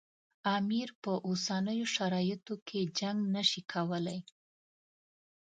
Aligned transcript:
امیر 0.57 0.87
په 1.03 1.11
اوسنیو 1.27 1.85
شرایطو 1.95 2.55
کې 2.67 2.79
جنګ 2.99 3.19
نه 3.35 3.43
شي 3.49 3.61
کولای. 3.71 4.19